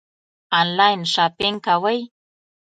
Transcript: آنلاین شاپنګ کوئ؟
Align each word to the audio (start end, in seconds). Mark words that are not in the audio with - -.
آنلاین 0.59 1.01
شاپنګ 1.13 1.55
کوئ؟ 1.65 1.99